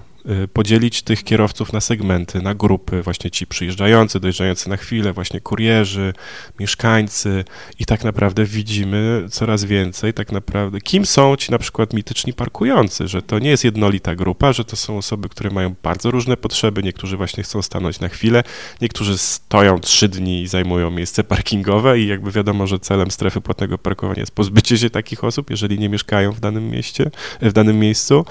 [0.52, 6.12] podzielić tych kierowców na segmenty, na grupy, właśnie ci przyjeżdżający, dojeżdżający na chwilę, właśnie kurierzy,
[6.60, 7.44] mieszkańcy.
[7.78, 13.08] I tak naprawdę widzimy coraz więcej tak naprawdę, kim są ci na przykład mityczni parkujący,
[13.08, 16.82] że to nie jest jednolita grupa, że to są osoby, które mają bardzo różne potrzeby,
[16.82, 18.42] niektórzy właśnie chcą stanąć na chwilę,
[18.80, 23.78] niektórzy stoją trzy dni i zajmują miejsce parkingowe i jakby wiadomo, że celem strefy płatnego
[23.78, 27.10] parkowania jest pozbycie się takich osób, jeżeli nie mieszkają w danym mieście,
[27.42, 28.24] w danym miejscu.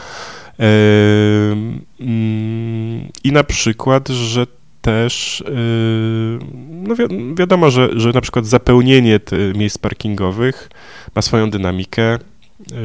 [3.23, 4.47] I na przykład, że
[4.81, 5.43] też
[6.69, 7.03] no wi
[7.35, 9.19] wiadomo, że, że na przykład zapełnienie
[9.55, 10.69] miejsc parkingowych
[11.15, 12.19] ma swoją dynamikę.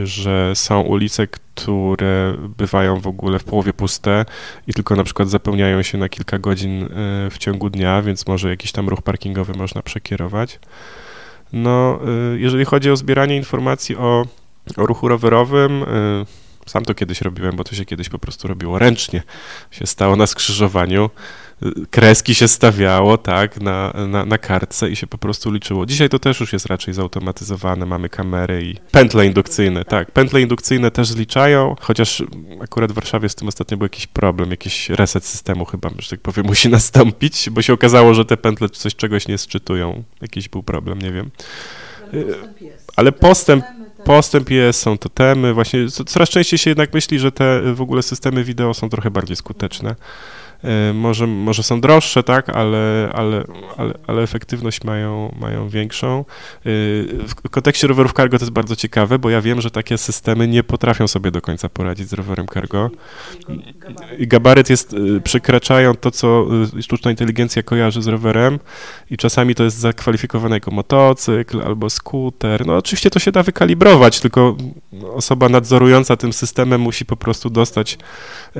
[0.05, 4.25] że są ulice, które bywają w ogóle w połowie puste
[4.67, 6.89] i tylko na przykład zapełniają się na kilka godzin e,
[7.31, 10.61] w ciągu dnia, więc może jakiś tam ruch parkingowy można przekierować.
[11.53, 12.01] No,
[12.35, 14.25] e, jeżeli chodzi o zbieranie informacji o,
[14.77, 15.87] o ruchu rowerowym, e,
[16.67, 19.23] sam to kiedyś robiłem, bo to się kiedyś po prostu robiło ręcznie.
[19.71, 21.11] Się stało na skrzyżowaniu
[21.91, 25.87] kreski się stawiało, tak, na, na, na kartce i się po prostu liczyło.
[25.87, 30.11] Dzisiaj to też już jest raczej zautomatyzowane, mamy kamery i pętle indukcyjne, tak.
[30.11, 32.23] Pętle indukcyjne też zliczają, chociaż
[32.61, 36.21] akurat w Warszawie z tym ostatnio był jakiś problem, jakiś reset systemu chyba, że tak
[36.21, 40.05] powiem, musi nastąpić, bo się okazało, że te pętle coś czegoś nie sczytują.
[40.21, 41.31] Jakiś był problem, nie wiem.
[42.97, 43.76] Ale postęp, postęp
[44.51, 48.75] jest, są totemy, właśnie coraz częściej się jednak myśli, że te w ogóle systemy wideo
[48.75, 49.97] są trochę bardziej skuteczne.
[50.65, 53.45] E, może, może są droższe, tak, ale, ale,
[53.77, 56.19] ale, ale efektywność mają, mają większą.
[56.19, 56.25] E,
[57.29, 60.63] w kontekście rowerów cargo to jest bardzo ciekawe, bo ja wiem, że takie systemy nie
[60.63, 62.91] potrafią sobie do końca poradzić z rowerem cargo.
[64.19, 66.47] Gabaryt jest, e, przekraczają to, co
[66.81, 68.59] sztuczna inteligencja kojarzy z rowerem
[69.11, 72.67] i czasami to jest zakwalifikowane jako motocykl albo skuter.
[72.67, 74.57] No oczywiście to się da wykalibrować, tylko
[75.15, 77.99] osoba nadzorująca tym systemem musi po prostu dostać,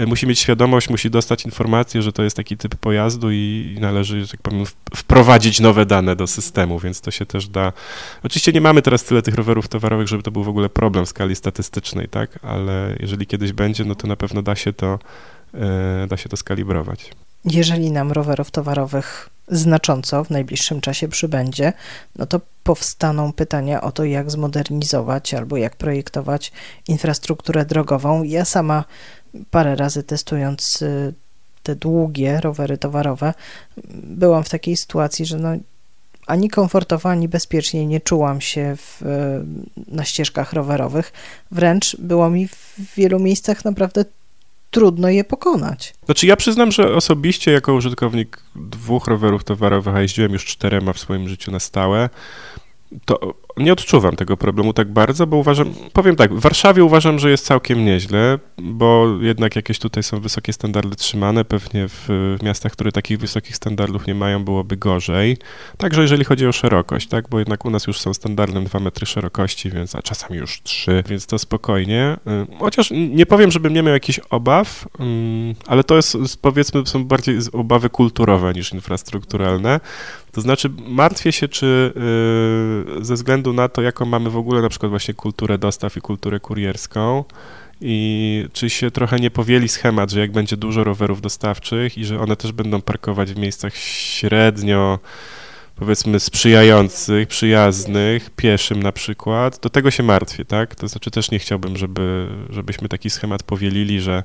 [0.07, 1.45] musi mieć świadomość, musi dostać
[1.95, 4.65] że to jest taki typ pojazdu i należy, że tak powiem,
[4.97, 7.73] wprowadzić nowe dane do systemu, więc to się też da.
[8.23, 11.09] Oczywiście nie mamy teraz tyle tych rowerów towarowych, żeby to był w ogóle problem w
[11.09, 14.99] skali statystycznej, tak, ale jeżeli kiedyś będzie, no to na pewno da się to,
[15.55, 17.11] e, da się to skalibrować.
[17.45, 21.73] Jeżeli nam rowerów towarowych znacząco w najbliższym czasie przybędzie,
[22.17, 26.53] no to powstaną pytania o to, jak zmodernizować albo jak projektować
[26.89, 28.23] infrastrukturę drogową.
[28.23, 28.85] Ja sama
[29.51, 31.15] parę razy testując y,
[31.67, 33.35] te długie rowery towarowe,
[34.03, 35.49] byłam w takiej sytuacji, że no,
[36.27, 39.03] ani komfortowo, ani bezpiecznie nie czułam się w,
[39.89, 41.13] na ścieżkach rowerowych.
[41.51, 44.05] Wręcz było mi w wielu miejscach naprawdę
[44.71, 45.95] trudno je pokonać.
[46.05, 50.99] Znaczy ja przyznam, że osobiście jako użytkownik dwóch rowerów towarowych, a jeździłem już czterema w
[50.99, 52.11] swoim życiu na stałe,
[53.05, 57.31] to nie odczuwam tego problemu tak bardzo, bo uważam, powiem tak, w Warszawie uważam, że
[57.31, 62.09] jest całkiem nieźle, bo jednak jakieś tutaj są wysokie standardy trzymane, pewnie w,
[62.43, 65.37] miastach, które takich wysokich standardów nie mają, byłoby gorzej.
[65.79, 69.07] Także jeżeli chodzi o szerokość, tak, bo jednak u nas już są standardem 2 metry
[69.07, 72.17] szerokości, więc, a czasami już 3, więc to spokojnie.
[72.53, 77.05] Y, chociaż nie powiem, żebym nie miał jakichś obaw, mm, ale to jest, powiedzmy, są
[77.05, 79.81] bardziej obawy kulturowe niż infrastrukturalne.
[80.37, 81.93] To znaczy, martwię się, czy
[82.97, 86.01] yy, ze względu na to, jaką mamy w ogóle na przykład właśnie kulturę dostaw i
[86.01, 87.25] kulturę kurierską,
[87.81, 92.21] i czy się trochę nie powieli schemat, że jak będzie dużo rowerów dostawczych i że
[92.21, 94.99] one też będą parkować w miejscach średnio
[95.77, 100.75] powiedzmy sprzyjających, przyjaznych, pieszym na przykład, do tego się martwię, tak?
[100.75, 104.23] To znaczy też nie chciałbym, żeby, żebyśmy taki schemat powielili, że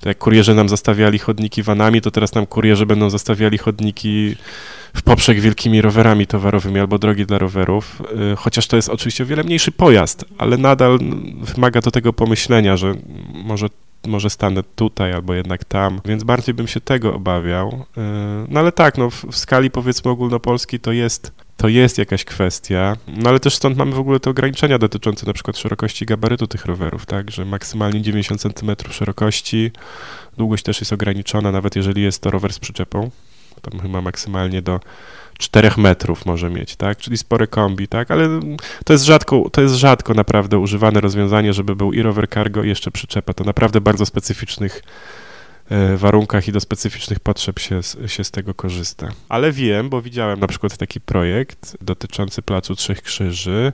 [0.00, 4.36] to jak kurierzy nam zastawiali chodniki vanami, to teraz nam kurierzy będą zastawiali chodniki
[4.94, 9.26] w poprzek wielkimi rowerami towarowymi albo drogi dla rowerów, y, chociaż to jest oczywiście o
[9.26, 10.98] wiele mniejszy pojazd, ale nadal
[11.42, 12.94] wymaga to tego pomyślenia, że
[13.34, 13.68] może
[14.06, 17.68] może stanę tutaj albo jednak tam, więc bardziej bym się tego obawiał.
[17.68, 18.00] Y,
[18.48, 22.96] no ale tak, no w, w skali powiedzmy ogólnopolskiej to jest to jest jakaś kwestia,
[23.08, 26.66] no ale też stąd mamy w ogóle te ograniczenia dotyczące na przykład szerokości gabarytu tych
[26.66, 29.70] rowerów, tak, że maksymalnie 90 cm szerokości,
[30.36, 33.10] długość też jest ograniczona, nawet jeżeli jest to rower z przyczepą,
[33.62, 34.80] tam chyba maksymalnie do
[35.38, 36.98] 4 metrów może mieć, tak?
[36.98, 38.10] Czyli spory kombi, tak?
[38.10, 38.40] Ale
[38.84, 42.68] to jest rzadko, to jest rzadko naprawdę używane rozwiązanie, żeby był i rower cargo i
[42.68, 43.34] jeszcze przyczepa.
[43.34, 44.82] To naprawdę bardzo specyficznych
[45.70, 49.08] E, warunkach i do specyficznych potrzeb się, się z tego korzysta.
[49.28, 53.72] Ale wiem, bo widziałem na przykład taki projekt dotyczący Placu Trzech Krzyży,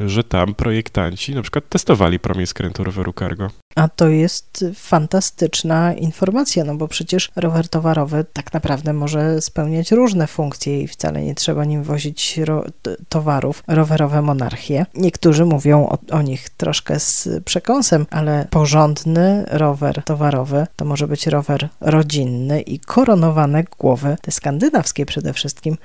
[0.00, 3.50] że tam projektanci na przykład testowali promień skrętu roweru cargo.
[3.74, 10.26] A to jest fantastyczna informacja, no bo przecież rower towarowy tak naprawdę może spełniać różne
[10.26, 12.64] funkcje i wcale nie trzeba nim wozić ro
[13.08, 13.62] towarów.
[13.66, 14.86] Rowerowe monarchie.
[14.94, 21.26] Niektórzy mówią o, o nich troszkę z przekąsem, ale porządny rower towarowy to może być
[21.26, 25.76] rower rodzinny i koronowane głowy, te skandynawskie przede wszystkim,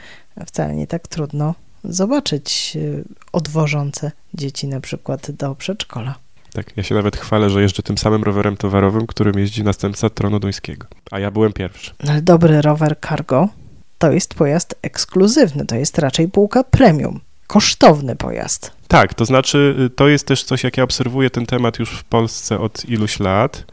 [0.46, 6.25] wcale nie tak trudno zobaczyć y, odwożące dzieci na przykład do przedszkola.
[6.56, 10.40] Tak, ja się nawet chwalę, że jeżdżę tym samym rowerem towarowym, którym jeździ następca tronu
[10.40, 10.88] duńskiego.
[11.12, 11.92] A ja byłem pierwszy.
[12.08, 13.50] Ale dobry rower cargo
[13.98, 17.20] to jest pojazd ekskluzywny, to jest raczej półka premium.
[17.48, 18.72] Kosztowny pojazd.
[18.88, 22.04] Tak, to znaczy y, to jest też coś, jak ja obserwuję ten temat już w
[22.04, 23.66] Polsce od iluś lat,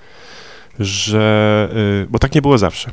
[0.78, 1.68] że,
[2.04, 2.90] y, bo tak nie było zawsze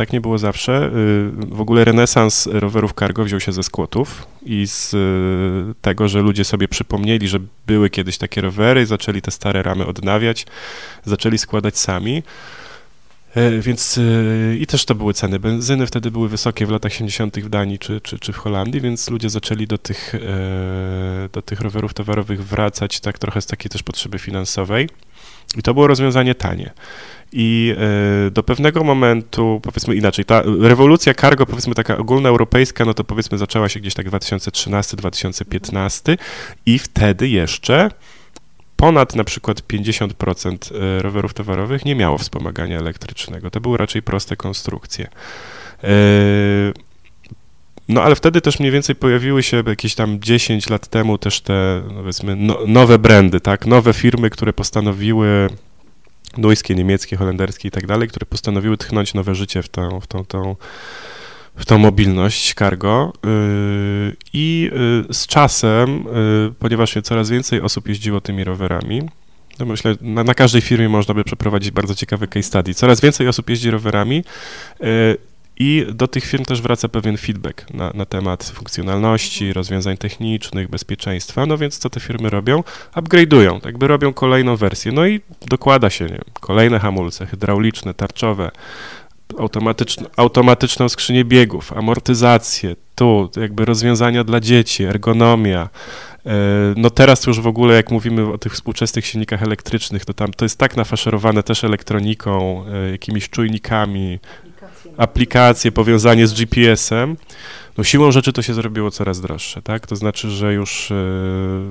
[0.00, 0.86] Tak nie było zawsze.
[0.86, 0.90] Y,
[1.32, 6.44] w ogóle renesans rowerów cargo wziął się ze skłotów i z y, tego, że ludzie
[6.44, 10.46] sobie przypomnieli, że były kiedyś takie rowery, zaczęli te stare ramy odnawiać,
[11.04, 12.22] zaczęli składać sami.
[13.34, 17.38] E, więc e, i też to były ceny benzyny, wtedy były wysokie w latach 70.
[17.38, 20.18] w Danii czy, czy, czy w Holandii, więc ludzie zaczęli do tych, e,
[21.32, 24.88] do tych rowerów towarowych wracać tak trochę z takiej też potrzeby finansowej.
[25.56, 26.70] I to było rozwiązanie tanie.
[27.32, 27.74] I
[28.30, 33.68] do pewnego momentu, powiedzmy inaczej, ta rewolucja cargo, powiedzmy taka ogólnoeuropejska, no to powiedzmy zaczęła
[33.68, 36.16] się gdzieś tak 2013-2015
[36.66, 37.90] i wtedy jeszcze
[38.80, 43.50] ponad na przykład 50% e, rowerów towarowych nie miało wspomagania elektrycznego.
[43.50, 45.08] To były raczej proste konstrukcje.
[45.84, 45.88] E,
[47.90, 51.82] no ale wtedy też mniej więcej pojawiły się jakieś tam 10 lat temu też te,
[51.88, 55.48] no powiedzmy, no, nowe brandy, tak, nowe firmy, które postanowiły,
[56.38, 60.24] duńskie, niemieckie, holenderskie i tak dalej, które postanowiły tchnąć nowe życie w tą, w tą,
[60.24, 60.56] tą
[61.56, 64.70] w tą mobilność cargo y, i
[65.10, 66.06] y, z czasem,
[66.48, 69.02] y, ponieważ coraz więcej osób jeździło tymi rowerami,
[69.58, 72.74] to myślę, na, na, każdej firmie można by przeprowadzić bardzo ciekawy case study.
[72.74, 74.24] Coraz więcej osób jeździ rowerami
[75.62, 81.46] i do tych firm też wraca pewien feedback na, na temat funkcjonalności, rozwiązań technicznych, bezpieczeństwa.
[81.46, 82.62] No więc co te firmy robią?
[82.94, 84.92] Upgrade'ują, jakby robią kolejną wersję.
[84.92, 88.50] No i dokłada się nie kolejne hamulce hydrauliczne, tarczowe,
[89.38, 95.68] automatyczną, automatyczną skrzynię biegów, amortyzację, tu jakby rozwiązania dla dzieci, ergonomia.
[96.26, 96.30] E,
[96.76, 100.44] no teraz już w ogóle, jak mówimy o tych współczesnych silnikach elektrycznych, to tam to
[100.44, 104.18] jest tak nafaszerowane też elektroniką, e, jakimiś czujnikami,
[104.96, 107.16] aplikacje, powiązanie z GPS-em.
[107.78, 109.86] No siłą rzeczy to się zrobiło coraz droższe, tak?
[109.86, 110.94] To znaczy, że już e,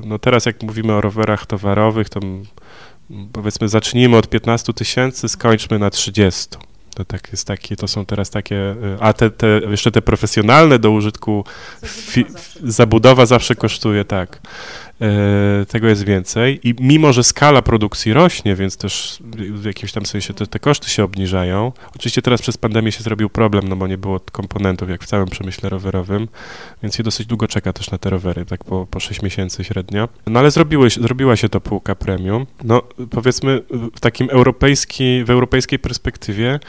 [0.05, 2.19] no teraz jak mówimy o rowerach towarowych, to
[3.33, 6.47] powiedzmy zacznijmy od 15 tysięcy, skończmy na 30.
[6.95, 10.79] To tak jest takie, to są teraz takie, y, a te, te jeszcze te profesjonalne
[10.79, 11.43] do użytku,
[11.85, 12.25] fi,
[12.63, 14.41] zabudowa zawsze kosztuje, tak.
[15.01, 19.17] E, tego jest więcej i mimo, że skala produkcji rośnie, więc też
[19.51, 21.71] w jakimś tam sensie te, te, koszty się obniżają.
[21.95, 25.27] Oczywiście teraz przez pandemię się zrobił problem, no bo nie było komponentów jak w całym
[25.27, 26.27] przemyśle rowerowym,
[26.83, 30.09] więc się dosyć długo czeka też na te rowery, tak po, po 6 miesięcy średnio.
[30.27, 32.45] No ale zrobiły, zrobiła się to półka premium.
[32.63, 33.61] No powiedzmy
[33.95, 36.59] w takim europejskiej, w europejskiej perspektywie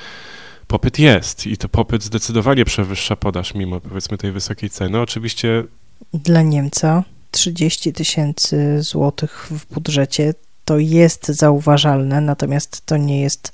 [0.67, 5.01] popyt jest i to popyt zdecydowanie przewyższa podaż mimo powiedzmy tej wysokiej ceny.
[5.01, 5.65] Oczywiście
[6.13, 10.35] dla Niemca 30 tysięcy złotych w budżecie.
[10.65, 13.53] To jest zauważalne, natomiast to nie jest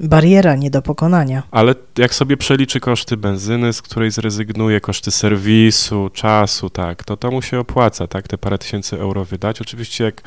[0.00, 1.42] bariera nie do pokonania.
[1.50, 7.30] Ale jak sobie przeliczy koszty benzyny, z której zrezygnuje, koszty serwisu, czasu, tak, to to
[7.30, 9.60] mu się opłaca, tak, te parę tysięcy euro wydać.
[9.60, 10.22] Oczywiście jak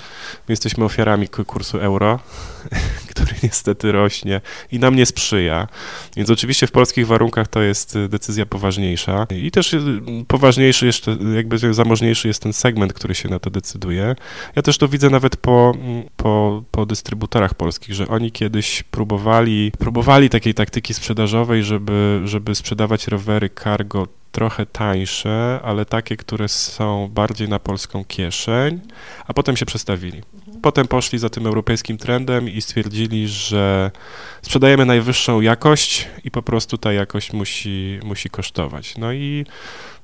[0.48, 2.20] my jesteśmy ofiarami kursu euro,
[3.12, 5.68] który niestety rośnie i nam nie sprzyja,
[6.16, 11.18] więc oczywiście w polskich warunkach to jest y, decyzja poważniejsza i też y, poważniejszy jeszcze,
[11.36, 14.16] jakby zamożniejszy jest ten segment, który się na to decyduje.
[14.56, 19.57] Ja też to widzę nawet po, mm, po, po dystrybutorach polskich, że oni kiedyś próbowali
[19.80, 27.10] próbowali takiej taktyki sprzedażowej, żeby, żeby sprzedawać rowery cargo trochę tańsze, ale takie, które są
[27.14, 28.80] bardziej na polską kieszeń,
[29.28, 30.22] a potem się przestawili.
[30.62, 33.92] Potem poszli za tym europejskim trendem i stwierdzili, że
[34.42, 38.98] sprzedajemy najwyższą jakość i po prostu ta jakość musi, musi kosztować.
[38.98, 39.46] No i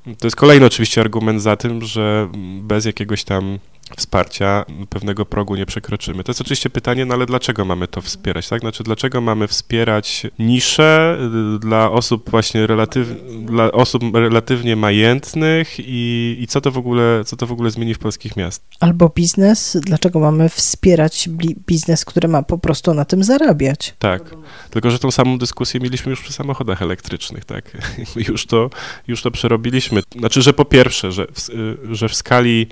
[0.04, 2.30] to jest kolejny oczywiście argument za tym, że
[2.62, 3.60] bez jakiegoś tam
[3.98, 6.24] wsparcia pewnego progu nie przekroczymy.
[6.24, 8.62] To jest oczywiście pytanie, no ale dlaczego mamy to wspierać, tak?
[8.62, 11.18] Znaczy, dlaczego mamy wspierać nisze
[11.56, 13.08] y, dla osób właśnie relatyw,
[13.46, 17.94] dla osób relatywnie majętnych i, i co to w ogóle, co to w ogóle zmieni
[17.94, 18.70] w polskich miastach?
[18.80, 21.30] Albo biznes, dlaczego mamy wspierać
[21.68, 23.96] biznes, który ma po prostu na tym zarabiać?
[24.00, 24.24] Tak,
[24.70, 27.78] tylko że tą samą dyskusję mieliśmy już przy samochodach elektrycznych, tak?
[28.30, 28.70] już to,
[29.08, 30.02] już to przerobiliśmy.
[30.20, 32.68] Znaczy, że po pierwsze, że w, y, że w skali,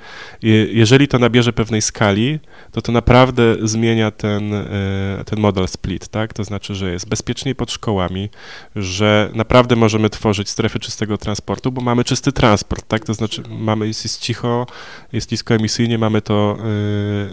[0.71, 2.39] jeżeli to nabierze pewnej skali,
[2.71, 6.34] to to naprawdę zmienia ten, e, ten model split, tak?
[6.34, 8.30] To znaczy, że jest bezpieczniej pod szkołami,
[8.76, 13.06] że naprawdę możemy tworzyć strefy czystego transportu, bo mamy czysty transport, tak?
[13.06, 14.67] To znaczy mamy, jest, jest cicho,
[15.13, 16.58] jest niskoemisyjnie, mamy to,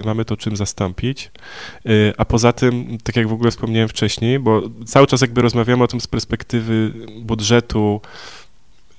[0.00, 1.30] e, mamy to czym zastąpić,
[1.86, 5.84] e, a poza tym, tak jak w ogóle wspomniałem wcześniej, bo cały czas jakby rozmawiamy
[5.84, 8.00] o tym z perspektywy budżetu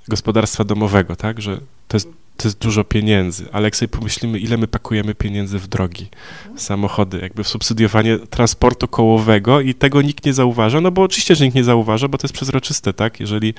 [0.07, 4.57] gospodarstwa domowego, tak, że to jest to jest dużo pieniędzy, ale jak sobie pomyślimy, ile
[4.57, 6.07] my pakujemy pieniędzy w drogi,
[6.55, 11.45] samochody, jakby w subsydiowanie transportu kołowego i tego nikt nie zauważa, no bo oczywiście, że
[11.45, 13.53] nikt nie zauważa, bo to jest przezroczyste, tak, jeżeli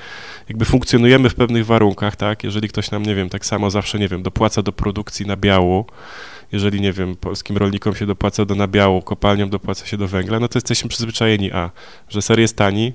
[0.49, 4.07] jakby funkcjonujemy w pewnych warunkach, tak, jeżeli ktoś nam, nie wiem, tak samo zawsze, nie
[4.07, 5.85] wiem, dopłaca do produkcji na biału,
[6.51, 10.47] jeżeli, nie wiem, polskim rolnikom się dopłaca do nabiału, kopalniom dopłaca się do węgla, no
[10.47, 11.71] to jesteśmy przyzwyczajeni, a,
[12.09, 12.93] że ser jest tani,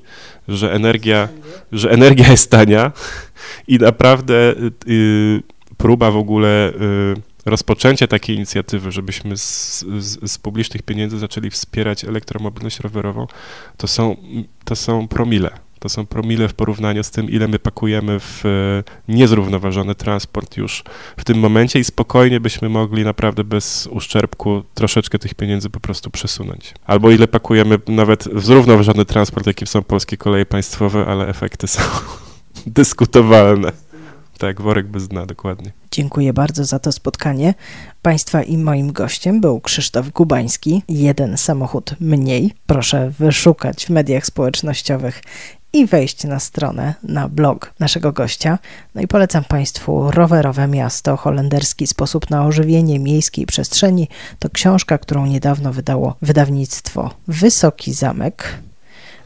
[0.49, 1.29] że energia,
[1.73, 2.93] że energia jest tania
[3.69, 4.55] i naprawdę
[4.89, 5.43] y,
[5.77, 12.05] próba w ogóle y, rozpoczęcie takiej inicjatywy, żebyśmy z, z, z, publicznych pieniędzy zaczęli wspierać
[12.05, 13.27] elektromobilność rowerową,
[13.77, 14.17] to są,
[14.65, 15.51] to są promile.
[15.79, 20.85] To są promile w porównaniu z tym, ile my pakujemy w e, niezrównoważony transport już
[21.17, 26.11] w tym momencie i spokojnie byśmy mogli naprawdę bez uszczerbku troszeczkę tych pieniędzy po prostu
[26.11, 26.75] przesunąć.
[26.87, 31.83] Albo ile pakujemy nawet w zrównoważony transport, jakim są polskie koleje państwowe, ale efekty są
[32.67, 33.73] dyskutowalne.
[34.39, 35.73] Tak, worek bez dna, dokładnie.
[35.91, 37.55] Dziękuję bardzo za to spotkanie.
[38.03, 40.83] Państwa i moim gościem był Krzysztof Gubański.
[40.89, 42.55] Jeden samochód mniej.
[42.67, 45.23] Proszę wyszukać w mediach społecznościowych
[45.73, 48.59] i wejść na stronę, na blog naszego gościa.
[48.95, 54.09] No i polecam Państwu Rowerowe Miasto, holenderski sposób na ożywienie miejskiej przestrzeni.
[54.39, 58.59] To książka, którą niedawno wydało wydawnictwo Wysoki Zamek,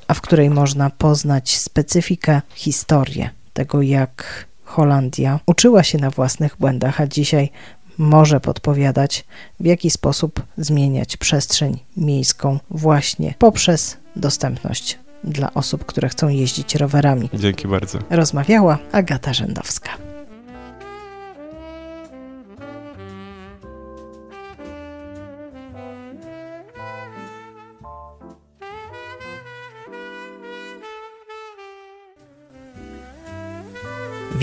[0.09, 7.01] a w której można poznać specyfikę, historię tego, jak Holandia uczyła się na własnych błędach,
[7.01, 7.51] a dzisiaj
[7.99, 9.25] może podpowiadać,
[9.61, 17.31] w jaki sposób zmieniać przestrzeń miejską właśnie poprzez dostępność dla osób, które chcą jeździć rowerami.
[17.35, 17.99] Dzięki bardzo.
[18.11, 20.10] Rozmawiała Agata Rzędowska.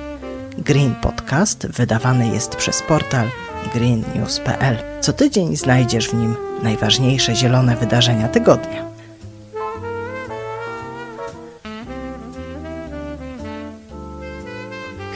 [0.58, 3.28] Green Podcast wydawany jest przez portal
[3.74, 4.76] greennews.pl.
[5.00, 8.93] Co tydzień znajdziesz w nim najważniejsze zielone wydarzenia tygodnia.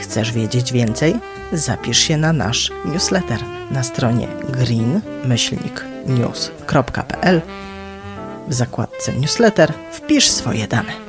[0.09, 1.15] Chcesz wiedzieć więcej?
[1.53, 3.39] Zapisz się na nasz newsletter
[3.71, 7.41] na stronie green-news.pl.
[8.47, 11.08] W zakładce newsletter wpisz swoje dane.